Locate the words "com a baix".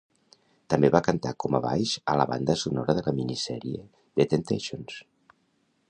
1.43-1.93